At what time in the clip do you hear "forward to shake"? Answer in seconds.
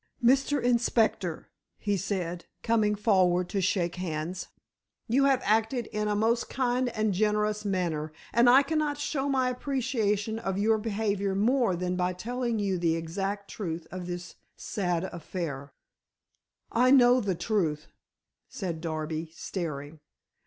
2.95-3.97